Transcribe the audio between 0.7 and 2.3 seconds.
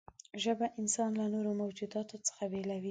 انسان له نورو موجوداتو